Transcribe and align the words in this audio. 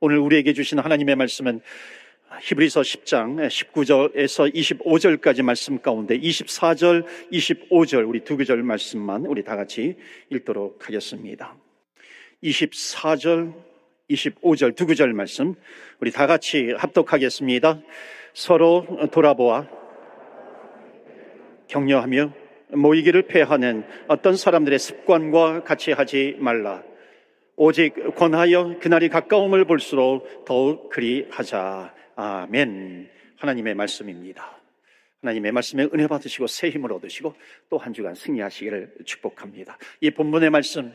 오늘 0.00 0.18
우리에게 0.18 0.52
주신 0.52 0.78
하나님의 0.78 1.16
말씀은 1.16 1.60
히브리서 2.42 2.82
10장 2.82 3.48
19절에서 3.48 4.54
25절까지 4.54 5.42
말씀 5.42 5.80
가운데 5.80 6.16
24절, 6.16 7.04
25절 7.32 8.08
우리 8.08 8.20
두 8.20 8.36
구절 8.36 8.62
말씀만 8.62 9.26
우리 9.26 9.42
다 9.42 9.56
같이 9.56 9.96
읽도록 10.30 10.86
하겠습니다. 10.86 11.56
24절, 12.44 13.54
25절 14.08 14.76
두 14.76 14.86
구절 14.86 15.12
말씀 15.14 15.56
우리 15.98 16.12
다 16.12 16.28
같이 16.28 16.72
합독하겠습니다. 16.76 17.80
서로 18.34 18.86
돌아보아 19.10 19.66
격려하며 21.66 22.32
모이기를 22.68 23.22
패하는 23.22 23.84
어떤 24.06 24.36
사람들의 24.36 24.78
습관과 24.78 25.64
같이 25.64 25.90
하지 25.90 26.36
말라. 26.38 26.84
오직 27.60 28.14
권하여 28.14 28.78
그날이 28.78 29.08
가까움을 29.08 29.64
볼수록 29.64 30.44
더욱 30.44 30.90
그리 30.90 31.26
하자. 31.28 31.92
아멘. 32.14 33.10
하나님의 33.36 33.74
말씀입니다. 33.74 34.60
하나님의 35.22 35.50
말씀에 35.50 35.88
은혜 35.92 36.06
받으시고 36.06 36.46
새 36.46 36.70
힘을 36.70 36.92
얻으시고 36.92 37.34
또 37.68 37.78
한 37.78 37.92
주간 37.92 38.14
승리하시기를 38.14 38.98
축복합니다. 39.04 39.76
이 40.00 40.12
본문의 40.12 40.50
말씀 40.50 40.94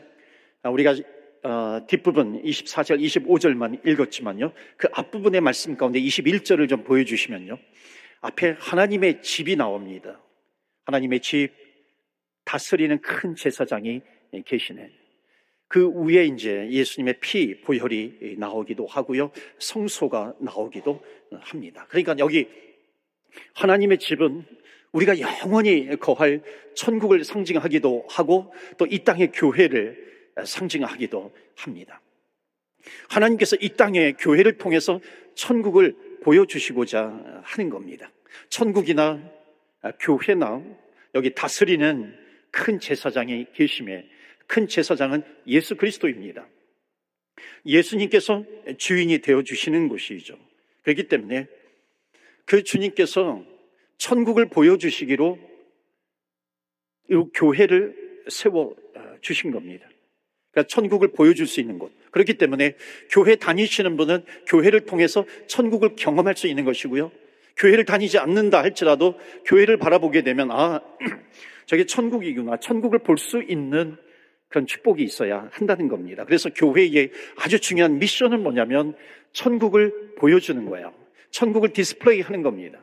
우리가 0.64 0.94
어, 1.42 1.84
뒷부분 1.86 2.42
24절, 2.42 2.98
25절만 2.98 3.86
읽었지만요. 3.86 4.54
그 4.78 4.88
앞부분의 4.90 5.42
말씀 5.42 5.76
가운데 5.76 6.00
21절을 6.00 6.66
좀 6.70 6.82
보여주시면요. 6.82 7.58
앞에 8.22 8.56
하나님의 8.58 9.20
집이 9.20 9.56
나옵니다. 9.56 10.18
하나님의 10.86 11.20
집, 11.20 11.50
다스리는 12.46 12.98
큰 13.02 13.34
제사장이 13.34 14.00
계시네. 14.46 15.03
그 15.74 15.90
위에 15.90 16.26
이제 16.26 16.68
예수님의 16.70 17.16
피, 17.18 17.60
보혈이 17.60 18.36
나오기도 18.38 18.86
하고요. 18.86 19.32
성소가 19.58 20.34
나오기도 20.38 21.02
합니다. 21.40 21.84
그러니까 21.88 22.14
여기 22.18 22.46
하나님의 23.54 23.98
집은 23.98 24.44
우리가 24.92 25.18
영원히 25.18 25.96
거할 25.98 26.42
천국을 26.76 27.24
상징하기도 27.24 28.06
하고 28.08 28.54
또 28.78 28.86
이 28.88 29.00
땅의 29.02 29.32
교회를 29.32 30.30
상징하기도 30.44 31.34
합니다. 31.56 32.00
하나님께서 33.08 33.56
이 33.60 33.70
땅의 33.70 34.14
교회를 34.20 34.58
통해서 34.58 35.00
천국을 35.34 35.96
보여주시고자 36.22 37.42
하는 37.42 37.68
겁니다. 37.68 38.12
천국이나 38.48 39.20
교회나 39.98 40.62
여기 41.16 41.34
다스리는 41.34 42.16
큰 42.52 42.78
제사장이 42.78 43.46
계심에 43.54 44.13
큰 44.46 44.66
제사장은 44.68 45.22
예수 45.46 45.76
그리스도입니다. 45.76 46.46
예수님께서 47.66 48.44
주인이 48.78 49.18
되어 49.18 49.42
주시는 49.42 49.88
곳이죠. 49.88 50.38
그렇기 50.82 51.08
때문에 51.08 51.46
그 52.44 52.62
주님께서 52.62 53.44
천국을 53.98 54.46
보여주시기로 54.48 55.38
이 57.10 57.14
교회를 57.34 58.22
세워 58.28 58.74
주신 59.20 59.50
겁니다. 59.50 59.88
그러니까 60.50 60.68
천국을 60.68 61.08
보여줄 61.08 61.46
수 61.46 61.60
있는 61.60 61.78
곳. 61.78 61.92
그렇기 62.10 62.34
때문에 62.34 62.76
교회 63.10 63.34
다니시는 63.34 63.96
분은 63.96 64.24
교회를 64.46 64.84
통해서 64.86 65.26
천국을 65.48 65.96
경험할 65.96 66.36
수 66.36 66.46
있는 66.46 66.64
것이고요. 66.64 67.10
교회를 67.56 67.84
다니지 67.84 68.18
않는다 68.18 68.62
할지라도 68.62 69.18
교회를 69.46 69.78
바라보게 69.78 70.22
되면 70.22 70.50
아, 70.50 70.80
저게 71.66 71.86
천국이구나. 71.86 72.58
천국을 72.58 73.00
볼 73.00 73.16
수 73.16 73.42
있는 73.42 73.96
그런 74.54 74.68
축복이 74.68 75.02
있어야 75.02 75.48
한다는 75.50 75.88
겁니다. 75.88 76.24
그래서 76.24 76.48
교회의 76.48 77.10
아주 77.34 77.58
중요한 77.58 77.98
미션은 77.98 78.40
뭐냐면 78.40 78.94
천국을 79.32 80.14
보여주는 80.16 80.64
거예요. 80.70 80.94
천국을 81.32 81.72
디스플레이 81.72 82.20
하는 82.20 82.42
겁니다. 82.42 82.78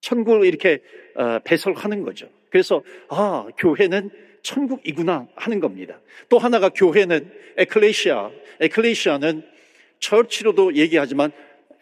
천국을 0.00 0.44
이렇게 0.44 0.80
어, 1.16 1.40
배설하는 1.40 2.04
거죠. 2.04 2.28
그래서 2.50 2.84
아, 3.08 3.48
교회는 3.58 4.10
천국이구나 4.42 5.26
하는 5.34 5.58
겁니다. 5.58 6.00
또 6.28 6.38
하나가 6.38 6.68
교회는 6.68 7.28
에클레시아, 7.56 8.30
에클레시아는 8.60 9.42
철치로도 9.98 10.76
얘기하지만 10.76 11.32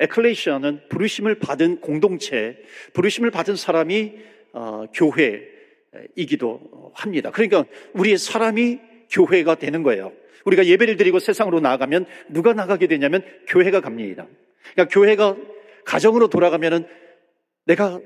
에클레시아는 0.01 0.89
부르심을 0.89 1.35
받은 1.35 1.83
공동체, 1.83 2.57
부르심을 2.95 3.31
받은 3.31 3.57
사람이 3.57 4.15
어, 4.55 4.87
교회이기도 4.95 6.93
합니다. 6.95 7.31
그러니까 7.31 7.67
우리의 7.93 8.17
사람이 8.17 8.86
교회가 9.11 9.57
되는 9.57 9.83
거예요. 9.83 10.13
우리가 10.45 10.67
예배를 10.67 10.97
드리고 10.97 11.19
세상으로 11.19 11.61
나가면 11.61 12.07
누가 12.29 12.53
나가게 12.53 12.87
되냐면 12.87 13.23
교회가 13.49 13.81
갑니다. 13.81 14.27
그러니까 14.75 14.95
교회가 14.95 15.37
가정으로 15.85 16.29
돌아가면은 16.29 16.87
내가 17.65 18.01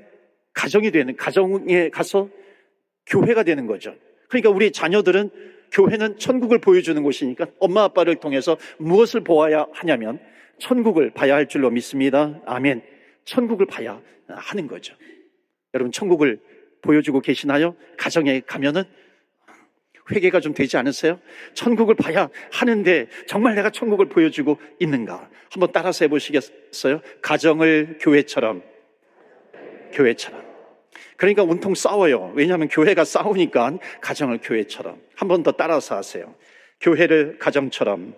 가정이 0.53 0.91
되는 0.91 1.15
가정에 1.15 1.89
가서 1.89 2.29
교회가 3.05 3.43
되는 3.43 3.67
거죠. 3.67 3.95
그러니까 4.27 4.49
우리 4.49 4.71
자녀들은 4.71 5.29
교회는 5.71 6.17
천국을 6.17 6.59
보여주는 6.59 7.01
곳이니까 7.01 7.47
엄마 7.59 7.83
아빠를 7.83 8.15
통해서 8.15 8.57
무엇을 8.77 9.21
보아야 9.21 9.67
하냐면 9.71 10.19
천국을 10.59 11.11
봐야 11.11 11.35
할 11.35 11.47
줄로 11.47 11.69
믿습니다. 11.69 12.41
아멘. 12.45 12.81
천국을 13.25 13.65
봐야 13.65 14.01
하는 14.27 14.67
거죠. 14.67 14.95
여러분 15.73 15.91
천국을 15.91 16.39
보여주고 16.81 17.21
계시나요? 17.21 17.75
가정에 17.97 18.41
가면은 18.41 18.83
회개가 20.11 20.39
좀 20.39 20.53
되지 20.53 20.77
않으세요? 20.77 21.19
천국을 21.53 21.95
봐야 21.95 22.29
하는데 22.51 23.07
정말 23.27 23.55
내가 23.55 23.69
천국을 23.69 24.07
보여주고 24.07 24.59
있는가? 24.79 25.29
한번 25.49 25.71
따라서 25.71 26.05
해보시겠어요? 26.05 27.01
가정을 27.21 27.97
교회처럼, 27.99 28.61
교회처럼. 29.93 30.41
그러니까 31.17 31.43
온통 31.43 31.75
싸워요. 31.75 32.31
왜냐하면 32.35 32.67
교회가 32.67 33.03
싸우니까 33.03 33.77
가정을 34.01 34.39
교회처럼. 34.41 34.99
한번 35.15 35.43
더 35.43 35.51
따라서 35.51 35.95
하세요. 35.95 36.33
교회를 36.79 37.37
가정처럼. 37.37 38.15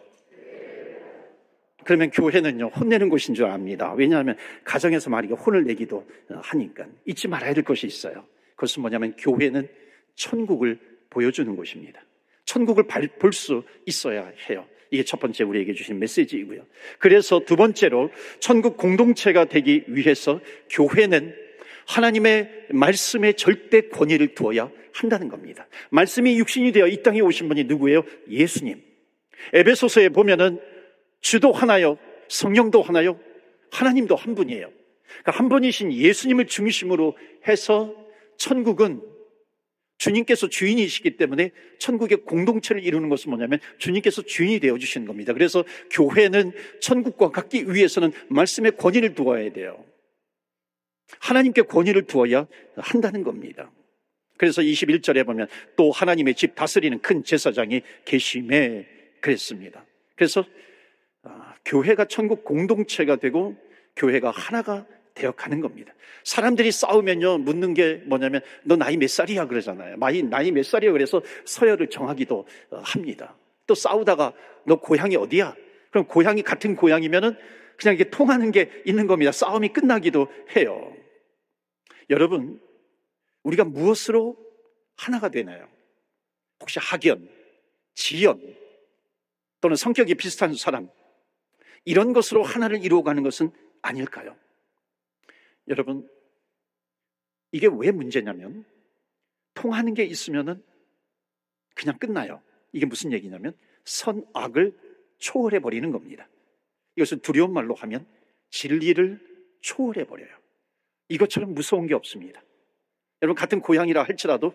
그러면 1.84 2.12
교회는요, 2.12 2.68
혼내는 2.68 3.09
곳인 3.09 3.36
줄 3.36 3.46
압니다. 3.46 3.92
왜냐하면 3.94 4.38
가정에서 4.64 5.09
말이가 5.09 5.36
혼을 5.36 5.66
내기도 5.66 6.08
하니까. 6.30 6.86
잊지 7.06 7.28
말아야 7.28 7.53
될 7.53 7.66
것이 7.66 7.88
있어요. 7.88 8.26
그것은 8.56 8.82
뭐냐면 8.82 9.16
교회는 9.18 9.68
천국을 10.16 10.80
보여주는 11.13 11.56
곳입니다. 11.56 12.03
천국을 12.46 12.85
볼 13.19 13.31
수 13.31 13.63
있어야 13.85 14.31
해요. 14.50 14.66
이게 14.91 15.03
첫 15.03 15.19
번째 15.19 15.44
우리에게 15.44 15.74
주신 15.74 15.97
메시지이고요. 16.00 16.66
그래서 17.00 17.40
두 17.40 17.56
번째로 17.56 18.12
천국 18.40 18.78
공동체가 18.78 19.46
되기 19.46 19.84
위해서 19.88 20.40
교회는 20.69 21.35
하나님의 21.88 22.68
말씀에 22.69 23.34
절대 23.34 23.81
권위를 23.90 24.35
두어야 24.35 24.72
한다는 24.94 25.29
겁니다. 25.29 25.68
말씀이 25.90 26.38
육신이 26.38 26.72
되어 26.72 26.88
이 26.88 27.02
땅에 27.02 27.22
오신 27.22 27.47
분이 27.47 27.63
누구예요? 27.63 28.03
예수님. 28.29 28.84
에베소서에 29.53 30.09
보면은 30.09 30.59
주도 31.22 31.52
하나요, 31.52 31.97
성령도 32.28 32.81
하나요, 32.84 33.19
하나님도 33.72 34.16
한 34.16 34.35
분이에요. 34.35 34.69
그러니까 35.23 35.31
한 35.31 35.50
분이신 35.50 35.91
예수님을 35.91 36.46
중심으로 36.46 37.18
해서 37.47 37.96
천국은 38.38 39.02
주님께서 39.98 40.50
주인이시기 40.50 41.18
때문에 41.18 41.52
천국의 41.80 42.24
공동체를 42.26 42.84
이루는 42.84 43.09
것은 43.09 43.30
뭐냐면 43.30 43.59
주님께서 43.78 44.24
주인이 44.24 44.59
되어 44.59 44.78
주시는 44.78 45.08
겁니다. 45.08 45.34
그래서 45.34 45.64
교회는 45.92 46.52
천국과 46.81 47.30
같기 47.31 47.74
위해서는 47.74 48.12
말씀의 48.30 48.78
권위를 48.78 49.16
두어야 49.16 49.52
돼요. 49.53 49.84
하나님께 51.20 51.64
권위를 51.64 52.03
두어야 52.03 52.48
한다는 52.76 53.24
겁니다. 53.24 53.72
그래서 54.38 54.62
21절에 54.62 55.26
보면 55.26 55.48
또 55.76 55.92
하나님의 55.92 56.36
집 56.36 56.56
다스리는 56.56 57.00
큰 57.00 57.24
제사장이 57.24 57.82
계심에 58.03 58.88
그랬습니다. 59.22 59.86
그래서 60.16 60.44
아, 61.22 61.56
교회가 61.66 62.06
천국 62.06 62.44
공동체가 62.44 63.16
되고 63.17 63.56
교회가 63.96 64.32
하나가 64.32 64.85
되어 65.14 65.32
가는 65.32 65.62
겁니다. 65.62 65.94
사람들이 66.24 66.72
싸우면요, 66.72 67.40
묻는 67.40 67.74
게 67.74 67.96
뭐냐면, 68.06 68.42
너 68.64 68.76
나이 68.76 68.98
몇 68.98 69.10
살이야? 69.10 69.48
그러잖아요. 69.48 69.98
나이, 69.98 70.24
나이 70.24 70.52
몇 70.52 70.66
살이야? 70.66 70.92
그래서 70.92 71.22
서열을 71.46 71.90
정하기도 71.90 72.48
어, 72.72 72.78
합니다. 72.84 73.36
또 73.68 73.76
싸우다가, 73.76 74.34
너 74.66 74.80
고향이 74.80 75.16
어디야? 75.16 75.56
그럼 75.92 76.08
고향이 76.08 76.42
같은 76.42 76.76
고향이면은 76.76 77.38
그냥 77.78 77.96
이게 77.96 78.10
통하는 78.10 78.52
게 78.52 78.72
있는 78.86 79.08
겁니다. 79.08 79.32
싸움이 79.32 79.70
끝나기도 79.70 80.28
해요. 80.56 80.96
여러분, 82.10 82.62
우리가 83.44 83.64
무엇으로 83.64 84.38
하나가 84.96 85.30
되나요? 85.30 85.68
혹시 86.62 86.80
학연, 86.80 87.30
지연, 87.94 88.40
또는 89.62 89.76
성격이 89.76 90.16
비슷한 90.16 90.54
사람, 90.56 90.90
이런 91.86 92.14
것으로 92.14 92.44
하나를 92.44 92.84
이루어가는 92.84 93.22
것은 93.24 93.52
아닐까요? 93.82 94.36
여러분, 95.68 96.08
이게 97.52 97.68
왜 97.68 97.92
문제냐면, 97.92 98.66
통하는 99.54 99.94
게 99.94 100.04
있으면은 100.04 100.64
그냥 101.76 101.98
끝나요. 101.98 102.42
이게 102.72 102.86
무슨 102.86 103.12
얘기냐면, 103.12 103.54
선악을 103.86 104.78
초월해 105.20 105.60
버리는 105.60 105.90
겁니다. 105.92 106.28
이것을 106.96 107.20
두려운 107.20 107.54
말로 107.54 107.76
하면 107.76 108.06
진리를 108.50 109.20
초월해 109.62 110.06
버려요. 110.06 110.30
이것처럼 111.10 111.54
무서운 111.54 111.88
게 111.88 111.94
없습니다. 111.94 112.44
여러분 113.22 113.36
같은 113.36 113.62
고향이라 113.62 114.04
할지라도 114.04 114.54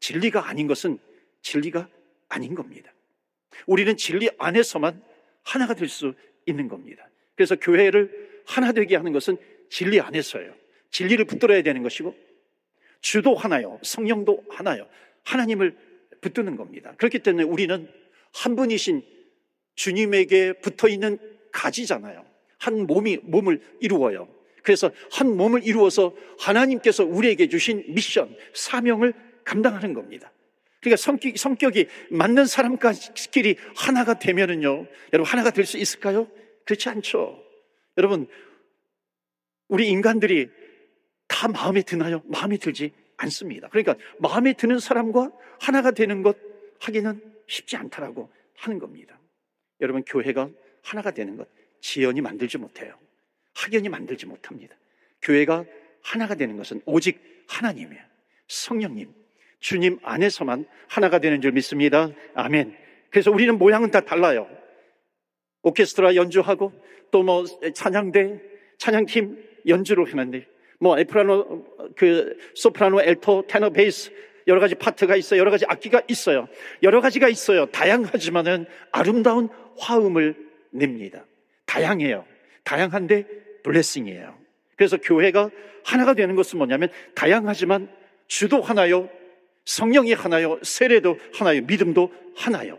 진리가 0.00 0.48
아닌 0.48 0.66
것은 0.66 0.98
진리가 1.42 1.88
아닌 2.28 2.54
겁니다. 2.54 2.92
우리는 3.66 3.96
진리 3.96 4.28
안에서만 4.38 5.02
하나가 5.42 5.74
될 5.74 5.88
수 5.88 6.14
있는 6.46 6.68
겁니다. 6.68 7.08
그래서 7.34 7.56
교회를 7.56 8.42
하나 8.46 8.72
되게 8.72 8.96
하는 8.96 9.12
것은 9.12 9.36
진리 9.70 10.00
안에서예요. 10.00 10.54
진리를 10.90 11.24
붙들어야 11.26 11.62
되는 11.62 11.82
것이고 11.82 12.14
주도 13.00 13.34
하나요. 13.34 13.78
성령도 13.82 14.44
하나요. 14.48 14.88
하나님을 15.24 15.76
붙드는 16.20 16.56
겁니다. 16.56 16.94
그렇기 16.96 17.20
때문에 17.20 17.44
우리는 17.44 17.88
한 18.32 18.56
분이신 18.56 19.02
주님에게 19.74 20.54
붙어 20.54 20.88
있는 20.88 21.18
가지잖아요. 21.52 22.24
한 22.58 22.86
몸이 22.86 23.18
몸을 23.22 23.60
이루어요. 23.80 24.28
그래서 24.62 24.90
한 25.12 25.36
몸을 25.36 25.64
이루어서 25.64 26.14
하나님께서 26.40 27.04
우리에게 27.04 27.48
주신 27.48 27.84
미션, 27.88 28.36
사명을 28.54 29.14
감당하는 29.44 29.94
겁니다. 29.94 30.32
그러니까 30.80 30.96
성격, 30.96 31.36
성격이 31.38 31.86
맞는 32.10 32.46
사람끼리 32.46 33.56
하나가 33.76 34.18
되면은요, 34.18 34.86
여러분 35.12 35.30
하나가 35.30 35.50
될 35.50 35.64
수 35.64 35.78
있을까요? 35.78 36.28
그렇지 36.64 36.88
않죠. 36.88 37.42
여러분, 37.96 38.26
우리 39.68 39.88
인간들이 39.88 40.50
다 41.26 41.48
마음에 41.48 41.82
드나요? 41.82 42.22
마음에 42.26 42.56
들지 42.56 42.92
않습니다. 43.18 43.68
그러니까 43.68 43.96
마음에 44.18 44.52
드는 44.54 44.78
사람과 44.78 45.30
하나가 45.60 45.90
되는 45.90 46.22
것 46.22 46.36
하기는 46.80 47.20
쉽지 47.46 47.76
않다라고 47.76 48.30
하는 48.56 48.78
겁니다. 48.78 49.18
여러분, 49.80 50.02
교회가 50.04 50.50
하나가 50.82 51.10
되는 51.10 51.36
것, 51.36 51.48
지연이 51.80 52.20
만들지 52.20 52.58
못해요. 52.58 52.98
학연이 53.54 53.88
만들지 53.88 54.26
못합니다. 54.26 54.76
교회가 55.22 55.64
하나가 56.02 56.34
되는 56.34 56.56
것은 56.56 56.80
오직 56.86 57.20
하나님이에요. 57.48 58.02
성령님, 58.46 59.12
주님 59.60 59.98
안에서만 60.02 60.66
하나가 60.86 61.18
되는 61.18 61.40
줄 61.40 61.52
믿습니다. 61.52 62.10
아멘. 62.34 62.76
그래서 63.10 63.30
우리는 63.30 63.58
모양은 63.58 63.90
다 63.90 64.00
달라요. 64.00 64.48
오케스트라 65.62 66.14
연주하고 66.14 66.72
또 67.10 67.22
뭐 67.22 67.44
찬양대, 67.74 68.40
찬양팀 68.78 69.44
연주를 69.66 70.10
하는데 70.10 70.46
뭐 70.78 70.98
에프라노, 70.98 71.64
그 71.96 72.36
소프라노, 72.54 73.00
알토, 73.02 73.44
테너, 73.48 73.70
베이스 73.70 74.10
여러 74.46 74.60
가지 74.60 74.74
파트가 74.74 75.16
있어요. 75.16 75.40
여러 75.40 75.50
가지 75.50 75.66
악기가 75.68 76.02
있어요. 76.08 76.48
여러 76.82 77.00
가지가 77.00 77.28
있어요. 77.28 77.66
다양하지만은 77.66 78.66
아름다운 78.92 79.48
화음을 79.78 80.34
냅니다. 80.70 81.24
다양해요. 81.66 82.24
다양한데 82.64 83.26
blending이에요. 83.62 84.36
그래서 84.76 84.96
교회가 84.96 85.50
하나가 85.84 86.14
되는 86.14 86.34
것은 86.34 86.58
뭐냐면 86.58 86.88
다양하지만 87.14 87.88
주도 88.26 88.62
하나요. 88.62 89.10
성령이 89.64 90.14
하나요. 90.14 90.58
세례도 90.62 91.18
하나요. 91.34 91.62
믿음도 91.62 92.12
하나요. 92.34 92.78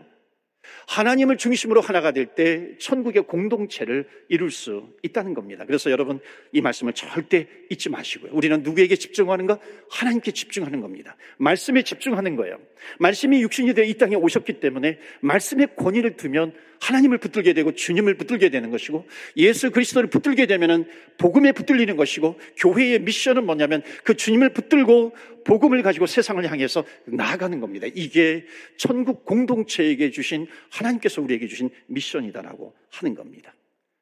하나님을 0.86 1.36
중심으로 1.36 1.80
하나가 1.80 2.12
될 2.12 2.30
때 2.34 2.76
천국의 2.78 3.24
공동체를 3.24 4.06
이룰 4.28 4.50
수 4.50 4.88
있다는 5.02 5.34
겁니다. 5.34 5.64
그래서 5.66 5.90
여러분 5.90 6.20
이 6.52 6.60
말씀을 6.60 6.92
절대 6.92 7.48
잊지 7.70 7.88
마시고요. 7.88 8.32
우리는 8.32 8.62
누구에게 8.62 8.96
집중하는가? 8.96 9.58
하나님께 9.90 10.32
집중하는 10.32 10.80
겁니다. 10.80 11.16
말씀에 11.38 11.82
집중하는 11.82 12.36
거예요. 12.36 12.58
말씀이 12.98 13.42
육신이 13.42 13.74
되어 13.74 13.84
이 13.84 13.94
땅에 13.94 14.14
오셨기 14.14 14.60
때문에 14.60 14.98
말씀의 15.20 15.68
권위를 15.76 16.16
두면 16.16 16.52
하나님을 16.80 17.18
붙들게 17.18 17.52
되고 17.52 17.74
주님을 17.74 18.14
붙들게 18.14 18.48
되는 18.48 18.70
것이고 18.70 19.06
예수 19.36 19.70
그리스도를 19.70 20.08
붙들게 20.08 20.46
되면은 20.46 20.86
복음에 21.18 21.52
붙들리는 21.52 21.94
것이고 21.96 22.40
교회의 22.56 23.00
미션은 23.00 23.44
뭐냐면 23.44 23.82
그 24.02 24.16
주님을 24.16 24.54
붙들고 24.54 25.14
복음을 25.44 25.82
가지고 25.82 26.06
세상을 26.06 26.42
향해서 26.50 26.84
나아가는 27.04 27.60
겁니다. 27.60 27.86
이게 27.94 28.46
천국 28.76 29.24
공동체에게 29.24 30.10
주신 30.10 30.46
하나님께서 30.70 31.22
우리에게 31.22 31.46
주신 31.46 31.70
미션이다라고 31.86 32.74
하는 32.90 33.14
겁니다. 33.14 33.54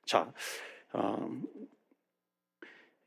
자, 0.04 0.32
어, 0.92 1.30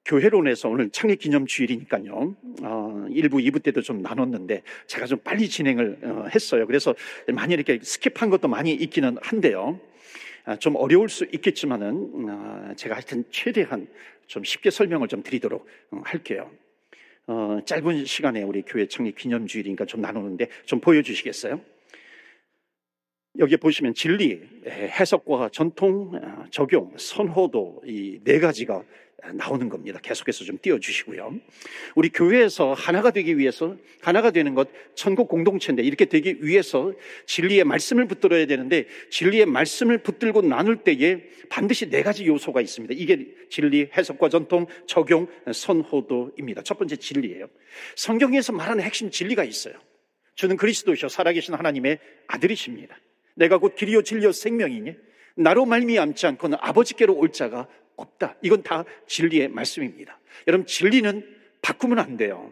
교회론에서 0.06 0.70
오늘 0.70 0.90
창립 0.90 1.20
기념 1.20 1.46
주일이니까요. 1.46 2.36
어, 2.64 3.06
1부, 3.10 3.34
2부 3.46 3.62
때도 3.64 3.82
좀 3.82 4.02
나눴는데 4.02 4.64
제가 4.88 5.06
좀 5.06 5.20
빨리 5.20 5.48
진행을 5.48 6.00
어, 6.04 6.26
했어요. 6.34 6.66
그래서 6.66 6.96
많이 7.34 7.54
이렇게 7.54 7.78
스킵한 7.78 8.30
것도 8.32 8.48
많이 8.48 8.72
있기는 8.74 9.18
한데요. 9.22 9.80
아, 10.44 10.56
좀 10.56 10.76
어려울 10.76 11.08
수 11.10 11.26
있겠지만은 11.26 12.30
아, 12.30 12.74
제가 12.76 12.96
하여튼 12.96 13.24
최대한 13.30 13.88
좀 14.26 14.44
쉽게 14.44 14.72
설명을 14.72 15.08
좀 15.08 15.22
드리도록 15.24 15.68
어, 15.92 16.02
할게요. 16.04 16.52
어, 17.28 17.60
짧은 17.66 18.06
시간에 18.06 18.42
우리 18.42 18.64
교회 18.64 18.88
창립 18.88 19.18
기념 19.18 19.46
주일이니까 19.46 19.86
좀 19.86 20.02
나누는데 20.02 20.48
좀 20.66 20.82
보여주시겠어요? 20.82 21.62
여기 23.42 23.58
보시면 23.58 23.96
진리, 23.96 24.40
해석과 24.66 25.50
전통, 25.52 26.12
아, 26.22 26.46
적용, 26.52 26.94
선호도 26.96 27.82
이 27.86 28.20
네 28.24 28.40
가지가 28.40 28.84
나오는 29.34 29.70
겁니다. 29.70 30.00
계속해서 30.02 30.44
좀 30.46 30.58
띄워주시고요. 30.62 31.40
우리 31.96 32.10
교회에서 32.10 32.74
하나가 32.74 33.12
되기 33.12 33.38
위해서 33.38 33.78
하나가 34.02 34.32
되는 34.32 34.56
것 34.56 34.70
천국 34.96 35.28
공동체인데 35.28 35.84
이렇게 35.84 36.06
되기 36.06 36.38
위해서 36.42 36.94
진리의 37.28 37.64
말씀을 37.64 38.08
붙들어야 38.08 38.46
되는데 38.48 38.86
진리의 39.12 39.46
말씀을 39.46 40.00
붙들고 40.00 40.42
나눌 40.44 40.78
때에 40.78 41.24
반드시 41.50 41.90
네 41.90 42.02
가지 42.02 42.26
요소가 42.26 42.62
있습니다. 42.62 42.96
이게 42.98 43.28
진리, 43.50 43.90
해석과 43.96 44.30
전통, 44.30 44.66
적용, 44.88 45.28
선호도입니다. 45.52 46.64
첫 46.64 46.80
번째 46.80 46.96
진리예요. 46.96 47.48
성경에서 47.96 48.54
말하는 48.54 48.84
핵심 48.84 49.12
진리가 49.12 49.44
있어요. 49.44 49.74
주는 50.36 50.58
그리스도시요 50.58 51.10
살아계신 51.10 51.54
하나님의 51.54 52.00
아들이십니다. 52.28 52.98
내가 53.36 53.58
곧 53.58 53.76
길이요 53.76 54.04
진리요 54.04 54.32
생명이니 54.32 54.96
나로 55.36 55.66
말미암지 55.66 56.28
않고는 56.28 56.58
아버지께로 56.62 57.16
올 57.16 57.32
자가 57.32 57.68
없다. 57.96 58.36
이건 58.42 58.64
다 58.64 58.84
진리의 59.08 59.50
말씀입니다. 59.50 60.20
여러분, 60.48 60.66
진리는 60.66 61.24
바꾸면 61.62 62.00
안 62.00 62.18
돼요. 62.18 62.52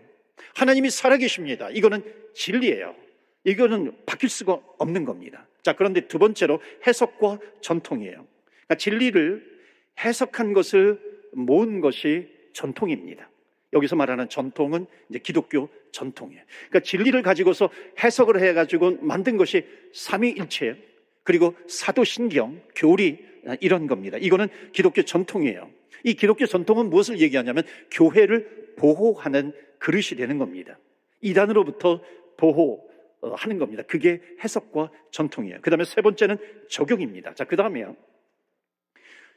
하나님이 0.55 0.89
살아계십니다. 0.89 1.69
이거는 1.71 2.03
진리예요. 2.33 2.95
이거는 3.43 3.93
바뀔 4.05 4.29
수가 4.29 4.59
없는 4.77 5.05
겁니다. 5.05 5.47
자, 5.61 5.73
그런데 5.73 6.07
두 6.07 6.19
번째로 6.19 6.61
해석과 6.85 7.39
전통이에요. 7.61 8.25
그러니까 8.65 8.75
진리를 8.77 9.59
해석한 10.03 10.53
것을 10.53 10.99
모은 11.33 11.81
것이 11.81 12.29
전통입니다. 12.53 13.29
여기서 13.73 13.95
말하는 13.95 14.29
전통은 14.29 14.87
이제 15.09 15.19
기독교 15.19 15.69
전통이에요. 15.91 16.41
그러니까 16.69 16.79
진리를 16.81 17.21
가지고서 17.21 17.69
해석을 18.03 18.41
해가지고 18.41 18.97
만든 19.01 19.37
것이 19.37 19.65
삼위일체예요. 19.93 20.75
그리고 21.23 21.55
사도신경, 21.67 22.61
교리 22.75 23.19
이런 23.61 23.87
겁니다. 23.87 24.17
이거는 24.17 24.47
기독교 24.71 25.01
전통이에요. 25.03 25.69
이 26.03 26.13
기독교 26.13 26.45
전통은 26.45 26.89
무엇을 26.89 27.19
얘기하냐면 27.19 27.63
교회를 27.91 28.73
보호하는 28.77 29.53
그릇이 29.79 30.17
되는 30.17 30.37
겁니다. 30.37 30.79
이단으로부터 31.21 32.01
보호하는 32.37 33.57
겁니다. 33.59 33.83
그게 33.83 34.21
해석과 34.43 34.91
전통이에요. 35.11 35.59
그 35.61 35.69
다음에 35.69 35.83
세 35.83 36.01
번째는 36.01 36.37
적용입니다. 36.69 37.33
자, 37.33 37.43
그 37.43 37.55
다음에요. 37.55 37.95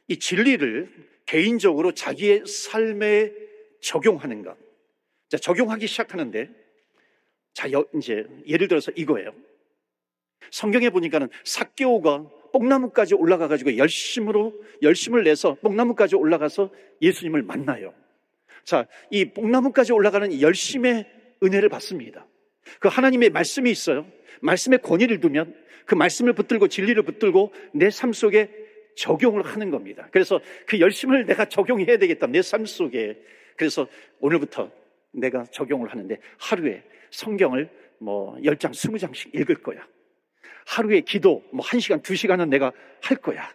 이 0.08 0.18
진리를 0.18 0.88
개인적으로 1.26 1.92
자기의 1.92 2.44
삶에 2.46 3.32
적용하는 3.80 4.42
것. 4.42 4.56
자, 5.32 5.38
적용하기 5.38 5.86
시작하는데, 5.86 6.50
자, 7.54 7.66
이제 7.94 8.26
예를 8.46 8.68
들어서 8.68 8.92
이거예요. 8.94 9.32
성경에 10.50 10.90
보니까는 10.90 11.30
사개오가 11.42 12.28
뽕나무까지 12.52 13.14
올라가가지고 13.14 13.78
열심으로, 13.78 14.52
열심을 14.82 15.24
내서 15.24 15.54
뽕나무까지 15.62 16.16
올라가서 16.16 16.70
예수님을 17.00 17.40
만나요. 17.44 17.94
자, 18.64 18.86
이 19.10 19.24
뽕나무까지 19.24 19.94
올라가는 19.94 20.38
열심의 20.38 21.06
은혜를 21.42 21.70
받습니다. 21.70 22.26
그 22.78 22.88
하나님의 22.88 23.30
말씀이 23.30 23.70
있어요. 23.70 24.06
말씀의 24.42 24.82
권위를 24.82 25.20
두면 25.20 25.56
그 25.86 25.94
말씀을 25.94 26.34
붙들고 26.34 26.68
진리를 26.68 27.02
붙들고 27.04 27.54
내 27.72 27.88
삶 27.88 28.12
속에 28.12 28.50
적용을 28.96 29.46
하는 29.46 29.70
겁니다. 29.70 30.08
그래서 30.12 30.42
그 30.66 30.78
열심을 30.78 31.24
내가 31.24 31.46
적용해야 31.46 31.96
되겠다. 31.96 32.26
내 32.26 32.42
삶 32.42 32.66
속에. 32.66 33.18
그래서 33.56 33.88
오늘부터 34.20 34.81
내가 35.12 35.44
적용을 35.44 35.90
하는데 35.90 36.18
하루에 36.38 36.82
성경을 37.10 37.70
뭐 37.98 38.36
10장, 38.36 38.70
20장씩 38.70 39.34
읽을 39.34 39.62
거야. 39.62 39.86
하루에 40.66 41.00
기도 41.00 41.44
뭐 41.52 41.64
1시간, 41.64 42.02
2시간은 42.02 42.48
내가 42.48 42.72
할 43.00 43.16
거야. 43.18 43.48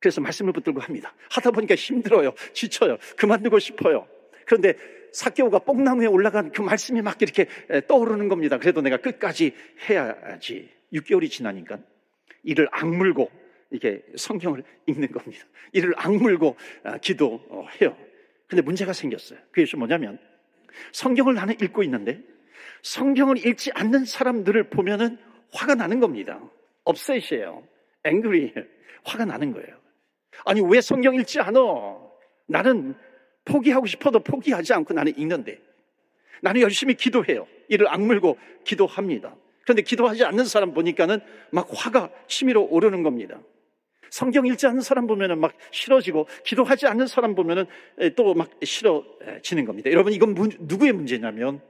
그래서 0.00 0.20
말씀을 0.20 0.52
붙들고 0.52 0.80
합니다. 0.80 1.14
하다 1.30 1.50
보니까 1.50 1.74
힘들어요. 1.74 2.32
지쳐요. 2.52 2.98
그만두고 3.16 3.58
싶어요. 3.58 4.06
그런데 4.46 4.74
사개오가 5.12 5.60
뽕나무에 5.60 6.06
올라간 6.06 6.52
그 6.52 6.62
말씀이 6.62 7.02
막 7.02 7.20
이렇게 7.20 7.46
떠오르는 7.88 8.28
겁니다. 8.28 8.58
그래도 8.58 8.80
내가 8.80 8.98
끝까지 8.98 9.54
해야지. 9.88 10.70
6개월이 10.92 11.30
지나니까 11.30 11.78
이를 12.42 12.68
악물고 12.70 13.30
이게 13.70 14.02
성경을 14.16 14.62
읽는 14.86 15.12
겁니다. 15.12 15.44
이를 15.72 15.92
악물고 15.96 16.56
아, 16.84 16.98
기도해요. 16.98 17.96
근데 18.46 18.62
문제가 18.62 18.92
생겼어요. 18.92 19.38
그게 19.50 19.76
뭐냐면 19.76 20.18
성경을 20.92 21.34
나는 21.34 21.54
읽고 21.60 21.82
있는데 21.84 22.20
성경을 22.82 23.44
읽지 23.46 23.72
않는 23.74 24.04
사람들을 24.04 24.70
보면은 24.70 25.18
화가 25.52 25.74
나는 25.74 26.00
겁니다. 26.00 26.40
업셋이에요. 26.84 27.66
앵그리 28.04 28.54
화가 29.04 29.24
나는 29.24 29.52
거예요. 29.52 29.76
아니 30.44 30.60
왜 30.60 30.80
성경 30.80 31.14
읽지 31.14 31.40
않아? 31.40 31.60
나는 32.46 32.94
포기하고 33.44 33.86
싶어도 33.86 34.20
포기하지 34.20 34.72
않고 34.74 34.94
나는 34.94 35.16
읽는데 35.16 35.60
나는 36.42 36.60
열심히 36.60 36.94
기도해요. 36.94 37.46
이를 37.68 37.88
악물고 37.88 38.38
기도합니다. 38.64 39.34
그런데 39.62 39.82
기도하지 39.82 40.24
않는 40.24 40.44
사람 40.44 40.72
보니까는 40.72 41.20
막 41.50 41.68
화가 41.70 42.10
치밀어 42.26 42.60
오르는 42.62 43.02
겁니다. 43.02 43.40
성경 44.10 44.46
읽지 44.46 44.66
않는 44.66 44.80
사람 44.80 45.06
보면은 45.06 45.38
막 45.38 45.54
싫어지고 45.70 46.26
기도하지 46.44 46.86
않는 46.86 47.06
사람 47.06 47.34
보면은 47.34 47.66
또 48.16 48.34
막 48.34 48.50
싫어지는 48.62 49.64
겁니다. 49.64 49.90
여러분 49.90 50.12
이건 50.12 50.34
누구의 50.60 50.92
문제냐면 50.92 51.60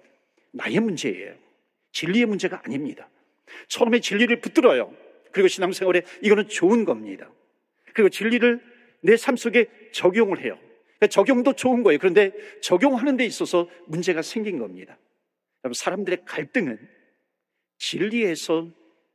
나의 0.53 0.81
문제예요. 0.81 1.35
진리의 1.93 2.27
문제가 2.27 2.61
아닙니다. 2.65 3.09
처음에 3.69 4.01
진리를 4.01 4.41
붙들어요. 4.41 4.95
그리고 5.33 5.49
신앙생활에 5.49 6.03
이거는 6.23 6.49
좋은 6.49 6.85
겁니다. 6.85 7.31
그리고 7.95 8.09
진리를 8.09 8.61
내 9.03 9.17
삶 9.17 9.37
속에 9.37 9.67
적용을 9.93 10.41
해요. 10.45 10.59
그러니까 10.99 11.07
적용도 11.09 11.53
좋은 11.53 11.83
거예요. 11.83 11.99
그런데 11.99 12.33
적용하는 12.63 13.17
데 13.17 13.25
있어서 13.25 13.69
문제가 13.87 14.23
생긴 14.23 14.59
겁니다. 14.59 14.99
여러분, 15.65 15.75
사람들의 15.75 16.25
갈등은 16.25 16.79
진리에서 17.79 18.69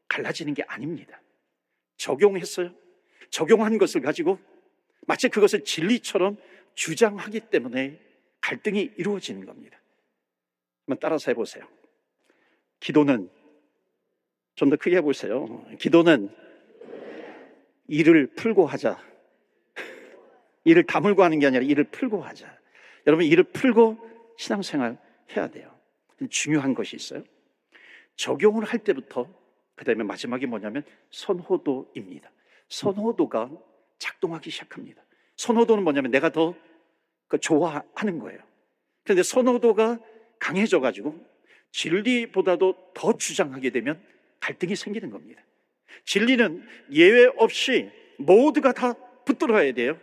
갈라지는 0.08 0.53
게 0.53 0.63
아닙니다. 0.68 1.22
적용했어요. 1.98 2.74
적용한 3.34 3.80
것을 3.80 4.02
가지고 4.02 4.38
마치 5.08 5.28
그것을 5.28 5.63
진리처럼 5.63 6.38
주장하기 6.75 7.40
때문에 7.50 8.00
갈등이 8.42 8.92
이루어지는 8.96 9.48
겁니다. 9.48 9.82
한번 10.86 11.00
따라서 11.02 11.32
해보세요. 11.32 11.68
기도는 12.80 13.30
좀 14.54 14.70
더 14.70 14.75
크게 14.75 14.98
해보세요. 14.98 15.66
기도는 15.80 16.30
일을 17.88 18.28
풀고 18.36 18.68
하자. 18.68 19.04
일을 20.63 20.84
다물고 20.84 21.24
하는 21.24 21.40
게 21.40 21.48
아니라 21.48 21.63
일을 21.63 21.86
풀고 21.86 22.22
하자. 22.22 22.56
여러분, 23.08 23.25
일을 23.25 23.46
풀고 23.46 23.98
신앙생활 24.38 25.00
해야 25.36 25.48
돼요. 25.48 25.75
중요한 26.30 26.75
것이 26.75 26.96
있어요. 26.96 27.24
적용을 28.16 28.63
할 28.63 28.84
때부터, 28.84 29.28
그 29.74 29.86
다음에 29.86 30.04
마지막이 30.04 30.46
뭐냐면 30.46 30.84
선호도입니다. 31.10 32.33
선호도가 32.70 33.50
작동하기 34.00 34.50
시작합니다. 34.50 35.03
선호도는 35.38 35.84
뭐냐면 35.84 36.12
내가 36.12 36.29
더그 36.29 37.39
좋아하는 37.39 38.20
거예요. 38.20 38.39
그런데 39.03 39.24
선호도가 39.24 40.00
강해져 40.39 40.79
가지고 40.79 41.17
진리보다도 41.72 42.91
더 42.93 43.17
주장하게 43.17 43.72
되면 43.72 44.01
갈등이 44.39 44.75
생기는 44.75 45.10
겁니다. 45.10 45.41
진리는 46.05 46.65
예외 46.91 47.25
없이 47.38 47.89
모두가 48.17 48.74
다 48.74 48.93
붙들어야 49.25 49.72
돼요. 49.74 49.98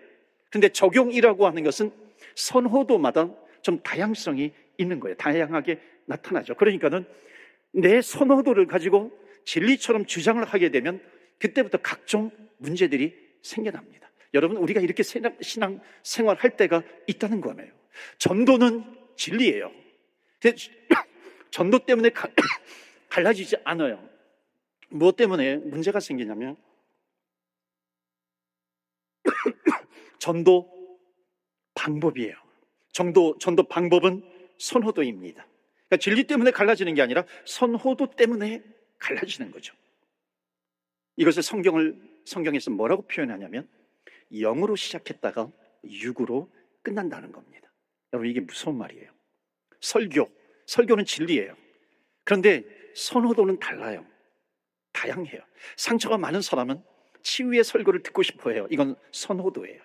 근데 0.50 0.68
적용이라고 0.68 1.46
하는 1.46 1.62
것은 1.62 1.92
선호도마다 2.34 3.28
좀 3.62 3.80
다양성이 3.82 4.52
있는 4.78 4.98
거예요. 5.00 5.16
다양하게 5.16 5.80
나타나죠. 6.06 6.54
그러니까는 6.54 7.04
내 7.72 8.00
선호도를 8.00 8.66
가지고 8.66 9.12
진리처럼 9.44 10.06
주장을 10.06 10.42
하게 10.44 10.70
되면 10.70 11.00
그때부터 11.38 11.78
각종 11.78 12.30
문제들이 12.60 13.14
생겨납니다. 13.42 14.10
여러분, 14.34 14.56
우리가 14.58 14.80
이렇게 14.80 15.02
신앙 15.02 15.80
생활 16.02 16.36
할 16.36 16.56
때가 16.56 16.82
있다는 17.06 17.40
거예요. 17.40 17.72
전도는 18.18 18.84
진리예요. 19.16 19.72
전도 21.50 21.80
때문에 21.80 22.10
갈라지지 23.10 23.56
않아요. 23.64 24.08
무엇 24.88 25.16
때문에 25.16 25.56
문제가 25.56 25.98
생기냐면, 26.00 26.56
전도 30.18 30.98
방법이에요. 31.74 32.34
전도, 32.92 33.38
전도 33.38 33.64
방법은 33.64 34.22
선호도입니다. 34.58 35.46
그러니까 35.88 35.96
진리 35.96 36.24
때문에 36.24 36.50
갈라지는 36.50 36.94
게 36.94 37.02
아니라 37.02 37.24
선호도 37.46 38.12
때문에 38.14 38.62
갈라지는 38.98 39.50
거죠. 39.50 39.74
이것을 41.16 41.42
성경을, 41.42 42.09
성경에서 42.30 42.70
뭐라고 42.70 43.02
표현하냐면 43.02 43.68
영으로 44.32 44.76
시작했다가 44.76 45.50
육으로 45.84 46.50
끝난다는 46.82 47.32
겁니다. 47.32 47.72
여러분, 48.12 48.30
이게 48.30 48.40
무서운 48.40 48.78
말이에요. 48.78 49.10
설교, 49.80 50.30
설교는 50.66 51.04
진리예요. 51.04 51.56
그런데 52.24 52.64
선호도는 52.94 53.58
달라요. 53.58 54.06
다양해요. 54.92 55.40
상처가 55.76 56.18
많은 56.18 56.40
사람은 56.40 56.82
치유의 57.22 57.64
설교를 57.64 58.02
듣고 58.02 58.22
싶어 58.22 58.50
해요. 58.50 58.68
이건 58.70 58.94
선호도예요. 59.10 59.82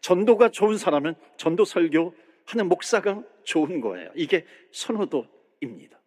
전도가 0.00 0.50
좋은 0.50 0.76
사람은 0.76 1.14
전도 1.36 1.64
설교 1.64 2.14
하는 2.46 2.68
목사가 2.68 3.22
좋은 3.44 3.80
거예요. 3.80 4.10
이게 4.16 4.44
선호도입니다. 4.72 6.00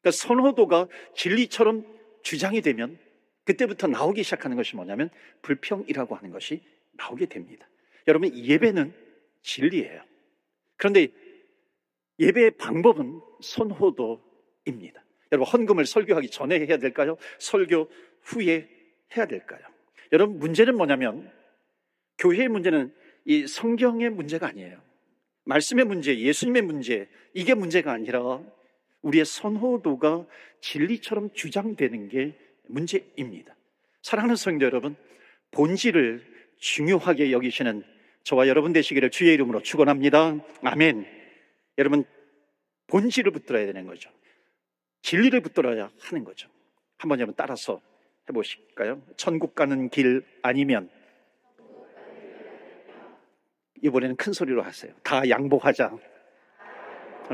그러니까 0.00 0.10
선호도가 0.10 0.88
진리처럼 1.14 1.84
주장이 2.22 2.62
되면 2.62 2.98
그때부터 3.44 3.86
나오기 3.86 4.22
시작하는 4.22 4.56
것이 4.56 4.76
뭐냐면 4.76 5.10
불평이라고 5.42 6.14
하는 6.14 6.30
것이 6.30 6.62
나오게 6.92 7.26
됩니다. 7.26 7.68
여러분, 8.08 8.34
예배는 8.34 8.92
진리예요. 9.42 10.02
그런데 10.76 11.08
예배의 12.18 12.52
방법은 12.52 13.20
선호도입니다. 13.42 15.04
여러분, 15.32 15.48
헌금을 15.52 15.86
설교하기 15.86 16.30
전에 16.30 16.66
해야 16.66 16.78
될까요? 16.78 17.16
설교 17.38 17.90
후에 18.22 18.68
해야 19.16 19.26
될까요? 19.26 19.60
여러분, 20.12 20.38
문제는 20.38 20.76
뭐냐면 20.76 21.30
교회의 22.18 22.48
문제는 22.48 22.94
이 23.24 23.46
성경의 23.46 24.10
문제가 24.10 24.48
아니에요. 24.48 24.80
말씀의 25.44 25.84
문제, 25.84 26.18
예수님의 26.18 26.62
문제, 26.62 27.08
이게 27.34 27.54
문제가 27.54 27.92
아니라 27.92 28.42
우리의 29.02 29.24
선호도가 29.24 30.26
진리처럼 30.60 31.32
주장되는 31.34 32.08
게 32.08 32.34
문제입니다. 32.68 33.54
사랑하는 34.02 34.36
성도 34.36 34.66
여러분, 34.66 34.96
본질을 35.50 36.24
중요하게 36.58 37.32
여기시는 37.32 37.82
저와 38.24 38.48
여러분 38.48 38.72
되시기를 38.72 39.10
주의 39.10 39.34
이름으로 39.34 39.62
축원합니다. 39.62 40.36
아멘. 40.62 41.06
여러분 41.78 42.04
본질을 42.86 43.32
붙들어야 43.32 43.66
되는 43.66 43.86
거죠. 43.86 44.10
진리를 45.02 45.38
붙들어야 45.40 45.90
하는 46.00 46.24
거죠. 46.24 46.48
한번 46.96 47.18
여러분 47.18 47.34
따라서 47.36 47.80
해보실까요? 48.28 49.02
천국 49.16 49.54
가는 49.54 49.90
길 49.90 50.24
아니면 50.42 50.88
이번에는 53.82 54.16
큰 54.16 54.32
소리로 54.32 54.62
하세요. 54.62 54.94
다 55.02 55.28
양보하자. 55.28 55.94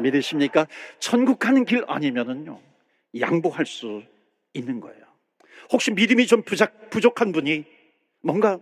믿으십니까? 0.03 0.67
천국 0.99 1.39
가는 1.39 1.65
길 1.65 1.85
아니면은요, 1.87 2.61
양보할 3.19 3.67
수 3.67 4.03
있는 4.53 4.81
거예요. 4.81 5.10
혹시 5.73 5.91
믿음이 5.93 6.27
좀 6.27 6.43
부족, 6.43 6.91
부족한 6.91 7.33
분이 7.33 7.65
뭔가 8.23 8.61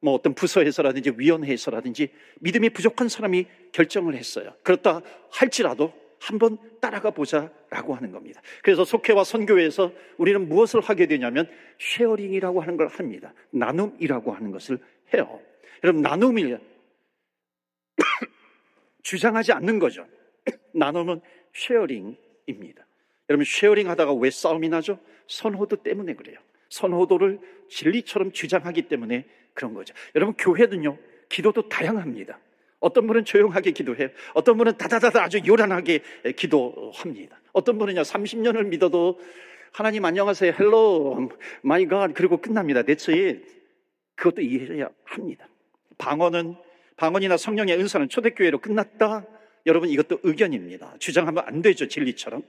뭐 0.00 0.14
어떤 0.14 0.34
부서에서라든지 0.34 1.12
위원회에서라든지 1.16 2.10
믿음이 2.40 2.70
부족한 2.70 3.08
사람이 3.08 3.46
결정을 3.72 4.14
했어요. 4.14 4.54
그렇다 4.62 5.00
할지라도 5.30 5.92
한번 6.20 6.58
따라가 6.80 7.10
보자라고 7.10 7.94
하는 7.94 8.12
겁니다. 8.12 8.40
그래서 8.62 8.84
속회와 8.84 9.24
선교회에서 9.24 9.92
우리는 10.16 10.48
무엇을 10.48 10.80
하게 10.80 11.06
되냐면 11.06 11.48
sharing이라고 11.78 12.60
하는 12.60 12.76
걸 12.76 12.88
합니다. 12.88 13.34
나눔이라고 13.50 14.32
하는 14.32 14.50
것을 14.50 14.78
해요. 15.12 15.40
여러분 15.82 16.02
나눔이 16.02 16.54
주장하지 19.02 19.52
않는 19.52 19.78
거죠. 19.78 20.06
나눔은 20.72 21.20
sharing입니다. 21.52 22.86
여러분 23.28 23.44
sharing 23.44 23.88
하다가 23.90 24.14
왜 24.14 24.30
싸움이 24.30 24.68
나죠? 24.68 24.98
선호도 25.26 25.76
때문에 25.76 26.14
그래요. 26.14 26.38
선호도를 26.68 27.38
진리처럼 27.68 28.32
주장하기 28.32 28.82
때문에 28.82 29.26
그런 29.52 29.74
거죠. 29.74 29.94
여러분 30.14 30.34
교회는요 30.36 30.98
기도도 31.28 31.68
다양합니다. 31.68 32.38
어떤 32.80 33.06
분은 33.06 33.24
조용하게 33.24 33.70
기도해요. 33.70 34.08
어떤 34.34 34.58
분은 34.58 34.76
다다다다 34.76 35.22
아주 35.22 35.40
요란하게 35.46 36.00
기도합니다. 36.36 37.40
어떤 37.52 37.78
분은요 37.78 38.02
30년을 38.02 38.66
믿어도 38.66 39.18
하나님 39.72 40.04
안녕하세요. 40.04 40.52
Hello 40.58 41.30
my 41.62 41.86
God 41.86 42.12
그리고 42.14 42.36
끝납니다. 42.36 42.82
대처에 42.82 43.40
그것도 44.16 44.42
이해해야 44.42 44.90
합니다. 45.04 45.48
방언은 45.98 46.56
방언이나 46.96 47.36
성령의 47.36 47.78
은사는 47.78 48.08
초대교회로 48.08 48.58
끝났다. 48.58 49.26
여러분 49.66 49.88
이것도 49.88 50.20
의견입니다. 50.22 50.96
주장하면 50.98 51.44
안 51.46 51.62
되죠. 51.62 51.88
진리처럼. 51.88 52.42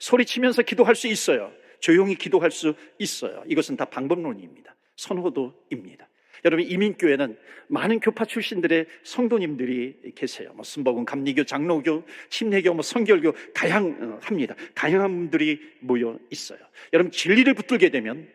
소리치면서 0.00 0.62
기도할 0.62 0.96
수 0.96 1.06
있어요. 1.06 1.52
조용히 1.80 2.14
기도할 2.14 2.50
수 2.50 2.74
있어요. 2.98 3.42
이것은 3.46 3.76
다 3.76 3.84
방법론입니다. 3.84 4.74
선호도입니다. 4.96 6.08
여러분 6.44 6.64
이민교회는 6.66 7.36
많은 7.68 8.00
교파 8.00 8.24
출신들의 8.24 8.86
성도님들이 9.02 10.12
계세요. 10.14 10.52
뭐 10.54 10.64
순복음, 10.64 11.04
감리교, 11.04 11.44
장로교, 11.44 12.04
침례교, 12.30 12.74
뭐 12.74 12.82
성결교 12.82 13.34
다양합니다. 13.54 14.54
다양한 14.74 15.10
분들이 15.10 15.60
모여 15.80 16.18
있어요. 16.30 16.58
여러분 16.92 17.10
진리를 17.10 17.52
붙들게 17.54 17.90
되면 17.90 18.28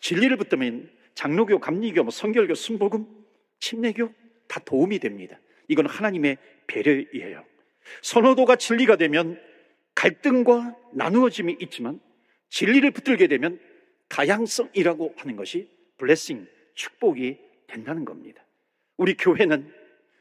진리를 0.00 0.36
붙들면 0.36 0.90
장로교, 1.14 1.60
감리교, 1.60 2.02
뭐 2.02 2.10
성결교, 2.10 2.54
순복음, 2.54 3.06
침례교 3.60 4.12
다 4.48 4.60
도움이 4.64 4.98
됩니다. 4.98 5.38
이건 5.68 5.86
하나님의 5.86 6.38
배려이에요. 6.66 7.44
선호도가 8.02 8.56
진리가 8.56 8.96
되면 8.96 9.40
갈등과 9.94 10.76
나누어짐이 10.92 11.58
있지만 11.60 12.00
진리를 12.52 12.90
붙들게 12.90 13.26
되면 13.28 13.58
다양성이라고 14.08 15.14
하는 15.16 15.36
것이 15.36 15.68
블레싱, 15.96 16.46
축복이 16.74 17.38
된다는 17.66 18.04
겁니다. 18.04 18.44
우리 18.98 19.16
교회는 19.16 19.72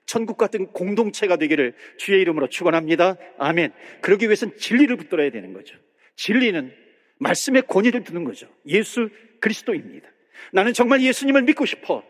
천국 0.06 0.38
같은 0.38 0.68
공동체가 0.68 1.36
되기를 1.36 1.76
주의 1.98 2.22
이름으로 2.22 2.48
축원합니다. 2.48 3.18
아멘. 3.38 3.74
그러기 4.02 4.26
위해서는 4.26 4.58
진리를 4.58 4.96
붙들어야 4.96 5.30
되는 5.30 5.52
거죠. 5.52 5.78
진리는 6.16 6.74
말씀의 7.20 7.64
권위를 7.68 8.04
두는 8.04 8.24
거죠. 8.24 8.48
예수 8.66 9.10
그리스도입니다. 9.42 10.10
나는 10.54 10.74
정말 10.74 11.02
예수님을 11.02 11.44
믿고 11.44 11.66
싶어. 11.66 12.04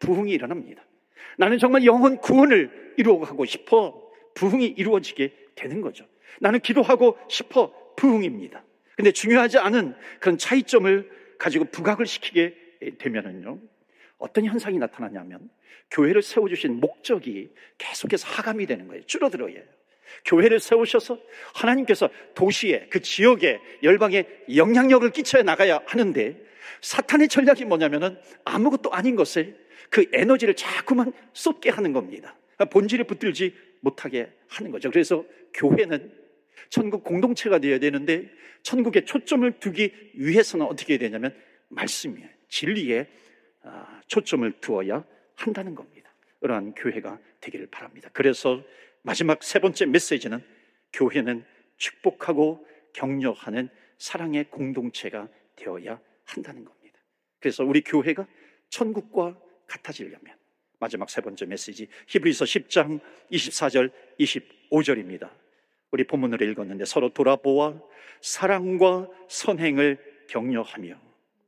부흥이 0.00 0.32
일어납니다. 0.32 0.84
나는 1.36 1.58
정말 1.58 1.84
영혼 1.84 2.18
구원을 2.18 2.94
이루어가고 2.96 3.44
싶어. 3.44 4.10
부흥이 4.34 4.66
이루어지게 4.66 5.32
되는 5.54 5.80
거죠. 5.80 6.04
나는 6.40 6.58
기도하고 6.60 7.16
싶어. 7.28 7.72
부흥입니다. 7.96 8.64
근데 8.98 9.12
중요하지 9.12 9.58
않은 9.58 9.94
그런 10.18 10.38
차이점을 10.38 11.08
가지고 11.38 11.66
부각을 11.66 12.04
시키게 12.04 12.52
되면은요. 12.98 13.60
어떤 14.18 14.44
현상이 14.44 14.76
나타나냐면 14.76 15.48
교회를 15.92 16.20
세워주신 16.20 16.80
목적이 16.80 17.52
계속해서 17.78 18.26
하감이 18.26 18.66
되는 18.66 18.88
거예요. 18.88 19.04
줄어들어요. 19.06 19.60
교회를 20.24 20.58
세우셔서 20.58 21.16
하나님께서 21.54 22.10
도시에 22.34 22.88
그 22.90 23.00
지역에 23.00 23.60
열방에 23.84 24.26
영향력을 24.56 25.08
끼쳐 25.12 25.40
나가야 25.44 25.80
하는데 25.86 26.36
사탄의 26.80 27.28
전략이 27.28 27.66
뭐냐면은 27.66 28.18
아무것도 28.44 28.92
아닌 28.92 29.14
것에 29.14 29.54
그 29.90 30.06
에너지를 30.12 30.56
자꾸만 30.56 31.12
쏟게 31.34 31.70
하는 31.70 31.92
겁니다. 31.92 32.36
본질을 32.72 33.04
붙들지 33.04 33.54
못하게 33.78 34.32
하는 34.48 34.72
거죠. 34.72 34.90
그래서 34.90 35.24
교회는 35.54 36.10
천국 36.70 37.04
공동체가 37.04 37.58
되어야 37.58 37.78
되는데 37.78 38.30
천국에 38.62 39.04
초점을 39.04 39.58
두기 39.60 39.92
위해서는 40.14 40.66
어떻게 40.66 40.94
해야 40.94 40.98
되냐면 40.98 41.34
말씀이에요. 41.68 42.28
진리에 42.48 43.06
아, 43.62 44.00
초점을 44.06 44.50
두어야 44.60 45.04
한다는 45.34 45.74
겁니다. 45.74 46.12
그러한 46.40 46.74
교회가 46.74 47.18
되기를 47.40 47.68
바랍니다. 47.68 48.10
그래서 48.12 48.62
마지막 49.02 49.42
세 49.42 49.58
번째 49.58 49.86
메시지는 49.86 50.42
교회는 50.92 51.44
축복하고 51.76 52.66
격려하는 52.92 53.68
사랑의 53.98 54.44
공동체가 54.50 55.28
되어야 55.56 56.00
한다는 56.24 56.64
겁니다. 56.64 56.98
그래서 57.40 57.64
우리 57.64 57.82
교회가 57.82 58.26
천국과 58.70 59.38
같아지려면 59.66 60.36
마지막 60.78 61.10
세 61.10 61.20
번째 61.20 61.46
메시지 61.46 61.88
히브리서 62.08 62.44
10장 62.44 63.00
24절 63.32 63.90
25절입니다. 64.20 65.30
우리 65.90 66.04
본문으로 66.04 66.44
읽었는데 66.46 66.84
서로 66.84 67.10
돌아보아 67.10 67.80
사랑과 68.20 69.08
선행을 69.28 69.98
격려하며 70.28 71.00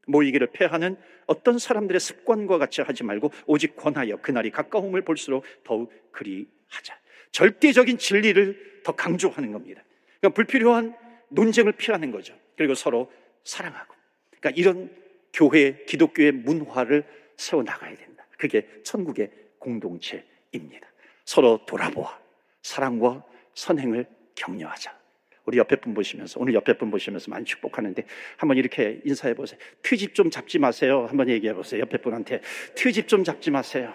모이기를 0.06 0.49
패하는 0.52 0.97
어떤 1.26 1.59
사람들의 1.59 2.00
습관과 2.00 2.59
같이 2.59 2.80
하지 2.80 3.04
말고 3.04 3.30
오직 3.47 3.76
권하여 3.76 4.16
그날이 4.16 4.50
가까움을 4.50 5.02
볼수록 5.02 5.44
더욱 5.64 5.92
그리 6.11 6.49
하자. 6.68 6.99
절대적인 7.32 7.99
진리를 7.99 8.82
더 8.84 8.93
강조하는 8.93 9.52
겁니다. 9.52 9.82
그러니까 10.21 10.34
불필요한 10.34 10.97
논쟁을 11.28 11.73
피하는 11.73 12.10
거죠. 12.10 12.34
그리고 12.56 12.75
서로 12.75 13.12
사랑하고. 13.45 13.95
그러니까 14.30 14.50
이런 14.58 14.91
교회, 15.32 15.84
기독교의 15.84 16.32
문화를 16.32 17.04
세워 17.36 17.62
나가야 17.62 17.95
된다. 17.97 18.26
그게 18.36 18.67
천국의 18.82 19.30
공동체입니다. 19.58 20.88
서로 21.25 21.64
돌아보아 21.67 22.19
사랑과 22.62 23.25
선행을 23.54 24.06
격려하자. 24.40 24.98
우리 25.44 25.58
옆에 25.58 25.76
분 25.76 25.94
보시면서 25.94 26.38
오늘 26.40 26.54
옆에 26.54 26.76
분 26.76 26.90
보시면서 26.90 27.30
많이 27.30 27.44
축복하는데 27.44 28.04
한번 28.36 28.56
이렇게 28.56 29.00
인사해 29.04 29.34
보세요. 29.34 29.58
트집 29.82 30.14
좀 30.14 30.30
잡지 30.30 30.58
마세요. 30.58 31.06
한번 31.08 31.28
얘기해 31.28 31.54
보세요. 31.54 31.80
옆에 31.80 31.98
분한테 31.98 32.40
트집 32.74 33.08
좀 33.08 33.24
잡지 33.24 33.50
마세요. 33.50 33.92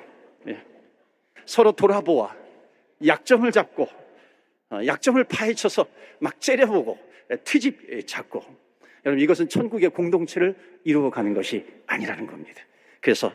예. 0.48 0.60
서로 1.46 1.72
돌아보아 1.72 2.36
약점을 3.06 3.50
잡고 3.52 3.88
어, 4.72 4.80
약점을 4.86 5.24
파헤쳐서 5.24 5.86
막 6.20 6.42
째려보고 6.42 6.98
예, 7.32 7.38
트집 7.38 8.08
잡고 8.08 8.44
여러분 9.06 9.24
이것은 9.24 9.50
천국의 9.50 9.90
공동체를 9.90 10.56
이루어가는 10.84 11.34
것이 11.34 11.66
아니라는 11.88 12.28
겁니다. 12.28 12.62
그래서 13.02 13.32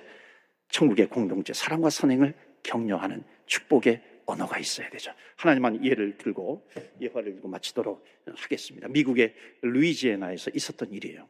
천국의 0.68 1.06
공동체 1.06 1.52
사랑과 1.52 1.90
선행을 1.90 2.34
격려하는 2.62 3.22
축복의 3.46 4.02
언어가 4.30 4.58
있어야 4.58 4.88
되죠. 4.90 5.12
하나님만 5.36 5.84
예를 5.84 6.16
들고 6.16 6.66
예화를 7.00 7.34
들고 7.34 7.48
마치도록 7.48 8.04
하겠습니다. 8.36 8.88
미국의 8.88 9.34
루이지애나에서 9.62 10.50
있었던 10.54 10.92
일이에요. 10.92 11.28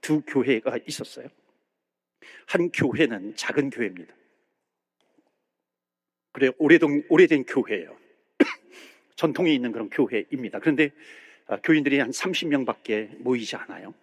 두 0.00 0.22
교회가 0.22 0.78
있었어요. 0.86 1.28
한 2.46 2.70
교회는 2.70 3.36
작은 3.36 3.70
교회입니다. 3.70 4.14
그래 6.32 6.50
오래된 6.58 7.04
오래된 7.08 7.44
교회예요. 7.44 7.96
전통이 9.16 9.54
있는 9.54 9.72
그런 9.72 9.88
교회입니다. 9.88 10.58
그런데 10.58 10.90
아, 11.46 11.56
교인들이 11.60 11.98
한 11.98 12.10
30명밖에 12.10 13.18
모이지 13.18 13.56
않아요. 13.56 13.94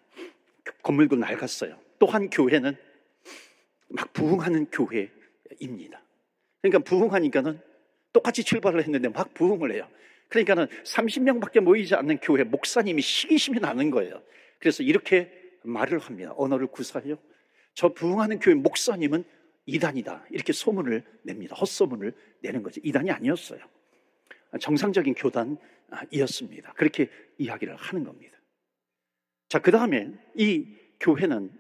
건물도 0.84 1.15
낡았어요. 1.15 1.80
또 1.99 2.08
한 2.08 2.30
교회는 2.30 2.75
막 3.89 4.12
부흥하는 4.13 4.67
교회입니다. 4.71 6.01
그러니까 6.62 6.80
부흥하니까는 6.80 7.60
똑같이 8.13 8.43
출발을 8.43 8.82
했는데 8.84 9.10
막 9.10 9.34
부흥을 9.34 9.71
해요. 9.74 9.88
그러니까는 10.28 10.67
30명밖에 10.67 11.60
모이지 11.60 11.95
않는 11.95 12.19
교회 12.19 12.43
목사님이 12.43 13.02
시기심이 13.02 13.60
나는 13.60 13.91
거예요. 13.91 14.21
그래서 14.60 14.84
이렇게 14.84 15.32
말을 15.63 16.00
합니다. 16.00 16.34
언어를 16.38 16.67
구사해요. 16.67 17.17
저 17.74 17.93
부흥하는 17.93 18.39
교회 18.39 18.56
목사님은 18.56 19.24
이단이다. 19.65 20.26
이렇게 20.30 20.54
소문을 20.54 21.04
냅니다. 21.24 21.56
헛소문을 21.56 22.13
내는 22.41 22.63
거죠. 22.63 22.82
이단이 22.84 23.12
아니었어요. 23.12 23.60
정상적인 24.60 25.15
교단이었습니다. 25.15 26.74
그렇게 26.74 27.10
이야기를 27.38 27.76
하는 27.76 28.04
겁니다. 28.04 28.38
자, 29.50 29.60
그 29.60 29.71
다음에 29.71 30.12
이 30.36 30.65
교회는 31.00 31.52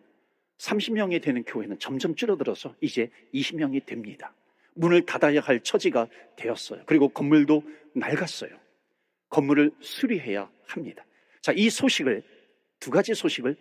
30명이 0.57 1.21
되는 1.21 1.43
교회는 1.43 1.79
점점 1.79 2.15
줄어들어서 2.15 2.75
이제 2.81 3.09
20명이 3.33 3.85
됩니다. 3.85 4.33
문을 4.75 5.05
닫아야 5.05 5.41
할 5.41 5.61
처지가 5.61 6.07
되었어요. 6.35 6.83
그리고 6.85 7.09
건물도 7.09 7.63
낡았어요. 7.93 8.51
건물을 9.29 9.71
수리해야 9.79 10.49
합니다. 10.65 11.05
자, 11.41 11.51
이 11.55 11.69
소식을, 11.69 12.23
두 12.79 12.91
가지 12.91 13.13
소식을 13.13 13.55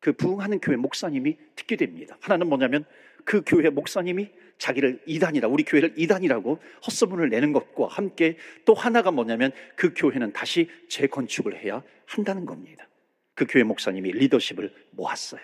그 0.00 0.12
부흥하는 0.12 0.60
교회 0.60 0.76
목사님이 0.76 1.36
듣게 1.56 1.76
됩니다. 1.76 2.16
하나는 2.20 2.48
뭐냐면 2.48 2.84
그 3.24 3.42
교회 3.44 3.70
목사님이 3.70 4.30
자기를 4.58 5.02
이단이라, 5.06 5.48
우리 5.48 5.64
교회를 5.64 5.94
이단이라고 5.96 6.60
헛소문을 6.86 7.28
내는 7.28 7.52
것과 7.52 7.88
함께 7.88 8.36
또 8.64 8.74
하나가 8.74 9.10
뭐냐면 9.10 9.52
그 9.74 9.92
교회는 9.94 10.32
다시 10.32 10.68
재건축을 10.88 11.62
해야 11.62 11.82
한다는 12.06 12.46
겁니다. 12.46 12.88
그 13.34 13.46
교회 13.48 13.64
목사님이 13.64 14.12
리더십을 14.12 14.72
모았어요. 14.92 15.40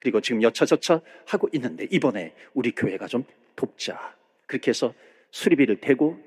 그리고 0.00 0.20
지금 0.20 0.42
여차저차 0.42 1.00
하고 1.26 1.48
있는데 1.52 1.86
이번에 1.90 2.34
우리 2.54 2.72
교회가 2.72 3.06
좀 3.06 3.24
돕자. 3.54 4.16
그렇게 4.50 4.70
해서 4.70 4.92
수리비를 5.30 5.80
대고 5.80 6.20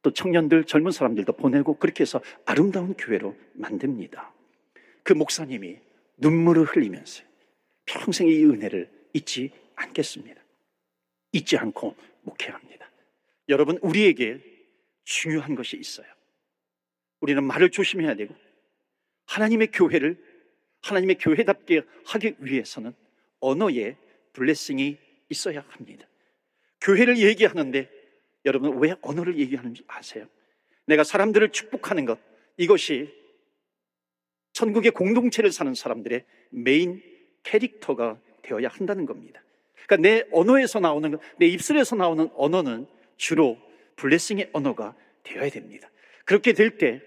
또 0.00 0.10
청년들, 0.10 0.64
젊은 0.64 0.92
사람들도 0.92 1.34
보내고 1.34 1.76
그렇게 1.76 2.02
해서 2.02 2.22
아름다운 2.46 2.94
교회로 2.94 3.36
만듭니다. 3.52 4.32
그 5.02 5.12
목사님이 5.12 5.78
눈물을 6.16 6.64
흘리면서 6.64 7.22
평생 7.84 8.28
이 8.28 8.44
은혜를 8.44 8.90
잊지 9.12 9.50
않겠습니다. 9.74 10.42
잊지 11.32 11.58
않고 11.58 11.94
목회합니다. 12.22 12.90
여러분, 13.50 13.78
우리에게 13.82 14.40
중요한 15.04 15.54
것이 15.54 15.76
있어요. 15.76 16.06
우리는 17.20 17.44
말을 17.44 17.70
조심해야 17.70 18.14
되고, 18.14 18.34
하나님의 19.26 19.70
교회를 19.70 20.16
하나님의 20.82 21.18
교회답게 21.18 21.82
하기 22.06 22.36
위해서는 22.38 22.94
언어에 23.40 23.96
블레싱이 24.32 24.96
있어야 25.28 25.62
합니다. 25.68 26.06
교회를 26.80 27.18
얘기하는데 27.18 27.88
여러분 28.44 28.78
왜 28.78 28.94
언어를 29.02 29.38
얘기하는지 29.38 29.82
아세요? 29.86 30.26
내가 30.86 31.04
사람들을 31.04 31.50
축복하는 31.50 32.04
것 32.04 32.18
이것이 32.56 33.12
천국의 34.52 34.92
공동체를 34.92 35.52
사는 35.52 35.74
사람들의 35.74 36.24
메인 36.50 37.02
캐릭터가 37.42 38.18
되어야 38.42 38.68
한다는 38.68 39.04
겁니다. 39.04 39.42
그러니까 39.86 40.08
내 40.08 40.24
언어에서 40.32 40.80
나오는, 40.80 41.18
내 41.38 41.46
입술에서 41.46 41.94
나오는 41.96 42.28
언어는 42.34 42.86
주로 43.16 43.58
블레싱의 43.96 44.50
언어가 44.52 44.94
되어야 45.22 45.50
됩니다. 45.50 45.90
그렇게 46.24 46.52
될 46.52 46.78
때 46.78 47.02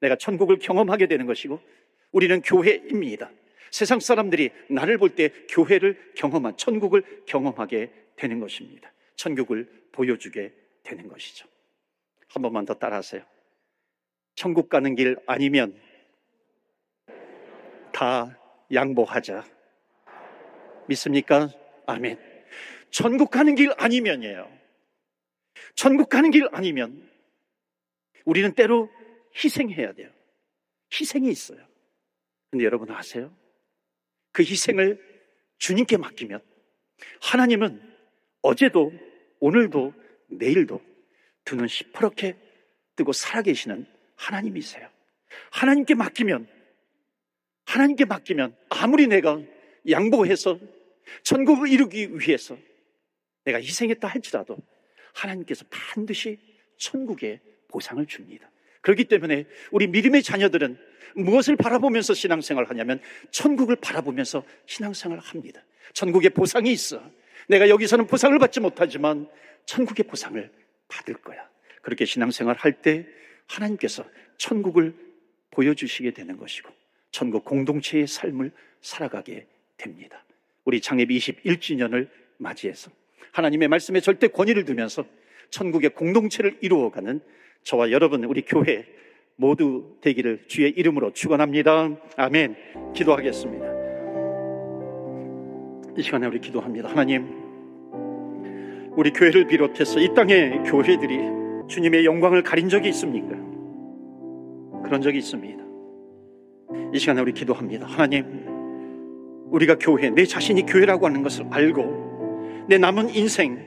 내가 0.00 0.16
천국을 0.16 0.58
경험하게 0.58 1.06
되는 1.06 1.26
것이고 1.26 1.60
우리는 2.12 2.40
교회입니다. 2.42 3.30
세상 3.70 4.00
사람들이 4.00 4.50
나를 4.68 4.98
볼 4.98 5.14
때 5.14 5.30
교회를 5.48 6.12
경험한 6.14 6.56
천국을 6.56 7.02
경험하게 7.26 7.90
되는 8.16 8.40
것입니다. 8.40 8.92
천국을 9.16 9.88
보여주게 9.92 10.54
되는 10.82 11.08
것이죠. 11.08 11.48
한 12.28 12.42
번만 12.42 12.64
더 12.64 12.74
따라하세요. 12.74 13.24
천국 14.34 14.68
가는 14.68 14.94
길 14.94 15.16
아니면 15.26 15.80
다 17.92 18.38
양보하자. 18.72 19.44
믿습니까? 20.88 21.50
아멘. 21.86 22.18
천국 22.90 23.30
가는 23.30 23.54
길 23.54 23.72
아니면이에요. 23.76 24.50
천국 25.74 26.08
가는 26.08 26.30
길 26.30 26.48
아니면 26.52 27.10
우리는 28.24 28.52
때로 28.54 28.90
희생해야 29.42 29.92
돼요. 29.94 30.10
희생이 30.92 31.28
있어요. 31.28 31.66
근데 32.50 32.64
여러분 32.64 32.90
아세요? 32.90 33.34
그 34.32 34.42
희생을 34.42 35.02
주님께 35.58 35.96
맡기면 35.96 36.42
하나님은 37.22 37.95
어제도 38.46 38.92
오늘도 39.40 39.92
내일도 40.28 40.80
두 41.44 41.56
눈 41.56 41.68
시퍼렇게 41.68 42.36
뜨고 42.96 43.12
살아계시는 43.12 43.86
하나님이세요. 44.16 44.88
하나님께 45.50 45.94
맡기면 45.94 46.48
하나님께 47.66 48.04
맡기면 48.04 48.56
아무리 48.68 49.06
내가 49.06 49.40
양보해서 49.88 50.58
천국을 51.22 51.68
이루기 51.68 52.08
위해서 52.18 52.56
내가 53.44 53.58
희생했다 53.58 54.08
할지라도 54.08 54.56
하나님께서 55.14 55.64
반드시 55.70 56.38
천국의 56.78 57.40
보상을 57.68 58.04
줍니다. 58.06 58.50
그렇기 58.80 59.04
때문에 59.04 59.46
우리 59.70 59.86
믿음의 59.86 60.22
자녀들은 60.22 60.78
무엇을 61.16 61.56
바라보면서 61.56 62.14
신앙생활을 62.14 62.68
하냐면 62.70 63.00
천국을 63.30 63.76
바라보면서 63.76 64.44
신앙생활을 64.66 65.22
합니다. 65.22 65.64
천국의 65.94 66.30
보상이 66.30 66.72
있어. 66.72 67.00
내가 67.48 67.68
여기서는 67.68 68.06
보상을 68.06 68.38
받지 68.38 68.60
못하지만 68.60 69.28
천국의 69.66 70.06
보상을 70.06 70.50
받을 70.88 71.14
거야. 71.14 71.48
그렇게 71.82 72.04
신앙생활 72.04 72.56
할 72.56 72.82
때 72.82 73.06
하나님께서 73.46 74.04
천국을 74.38 74.94
보여주시게 75.52 76.10
되는 76.10 76.36
것이고 76.36 76.68
천국 77.10 77.44
공동체의 77.44 78.06
삶을 78.06 78.50
살아가게 78.80 79.46
됩니다. 79.76 80.24
우리 80.64 80.80
창립 80.80 81.10
21주년을 81.10 82.08
맞이해서 82.38 82.90
하나님의 83.32 83.68
말씀에 83.68 84.00
절대 84.00 84.28
권위를 84.28 84.64
두면서 84.64 85.04
천국의 85.50 85.90
공동체를 85.90 86.58
이루어가는 86.60 87.20
저와 87.62 87.90
여러분 87.92 88.24
우리 88.24 88.42
교회 88.42 88.84
모두 89.36 89.96
되기를 90.00 90.44
주의 90.48 90.70
이름으로 90.70 91.12
축원합니다. 91.12 91.96
아멘. 92.16 92.92
기도하겠습니다. 92.94 93.75
이 95.96 96.02
시간에 96.02 96.26
우리 96.26 96.40
기도합니다. 96.40 96.90
하나님, 96.90 97.26
우리 98.96 99.12
교회를 99.12 99.46
비롯해서 99.46 99.98
이 99.98 100.12
땅의 100.14 100.64
교회들이 100.64 101.18
주님의 101.68 102.04
영광을 102.04 102.42
가린 102.42 102.68
적이 102.68 102.90
있습니까? 102.90 103.34
그런 104.84 105.00
적이 105.00 105.18
있습니다. 105.18 105.64
이 106.92 106.98
시간에 106.98 107.22
우리 107.22 107.32
기도합니다. 107.32 107.86
하나님, 107.86 108.44
우리가 109.50 109.76
교회, 109.80 110.10
내 110.10 110.24
자신이 110.24 110.66
교회라고 110.66 111.06
하는 111.06 111.22
것을 111.22 111.46
알고 111.50 112.66
내 112.68 112.76
남은 112.76 113.14
인생, 113.14 113.64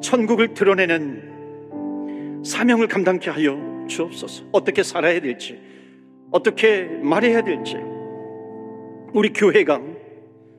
천국을 0.00 0.54
드러내는 0.54 2.42
사명을 2.44 2.88
감당케 2.88 3.30
하여 3.30 3.86
주옵소서. 3.86 4.46
어떻게 4.50 4.82
살아야 4.82 5.20
될지, 5.20 5.60
어떻게 6.32 6.82
말해야 6.82 7.42
될지, 7.42 7.76
우리 9.14 9.32
교회가 9.32 9.97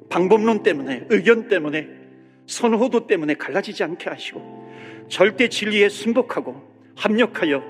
방법론 0.10 0.64
때문에, 0.64 1.06
의견 1.10 1.48
때문에, 1.48 1.88
선호도 2.48 3.08
때문에 3.08 3.36
갈라지지 3.36 3.84
않게 3.84 4.10
하시고, 4.10 4.70
절대 5.08 5.50
진리에 5.50 5.90
순복하고 5.90 6.62
합력하여 6.96 7.64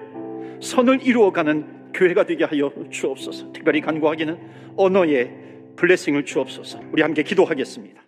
선을 0.61 1.05
이루어가는 1.05 1.91
교회가 1.93 2.25
되게 2.25 2.43
하여 2.43 2.71
주옵소서. 2.89 3.51
특별히 3.53 3.81
간구하기는 3.81 4.37
언어의 4.75 5.31
블레싱을 5.75 6.25
주옵소서. 6.25 6.81
우리 6.91 7.01
함께 7.01 7.23
기도하겠습니다. 7.23 8.01